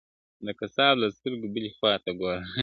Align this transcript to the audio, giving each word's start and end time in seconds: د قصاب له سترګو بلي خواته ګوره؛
د 0.45 0.47
قصاب 0.59 0.93
له 1.01 1.07
سترګو 1.17 1.47
بلي 1.53 1.71
خواته 1.77 2.11
ګوره؛ 2.19 2.41